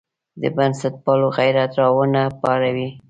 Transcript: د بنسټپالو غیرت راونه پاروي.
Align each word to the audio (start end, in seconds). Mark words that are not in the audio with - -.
د 0.41 0.43
بنسټپالو 0.55 1.27
غیرت 1.37 1.71
راونه 1.81 2.21
پاروي. 2.41 2.89